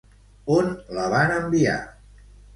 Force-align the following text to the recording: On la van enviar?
On 0.55 0.71
la 0.99 1.05
van 1.15 1.35
enviar? 1.37 1.77